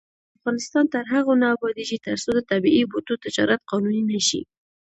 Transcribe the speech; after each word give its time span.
افغانستان 0.37 0.85
تر 0.93 1.03
هغو 1.13 1.33
نه 1.41 1.47
ابادیږي، 1.55 1.97
ترڅو 2.05 2.29
د 2.35 2.39
طبیعي 2.51 2.83
بوټو 2.91 3.13
تجارت 3.25 3.59
قانوني 3.71 4.01
نشي. 4.11 4.41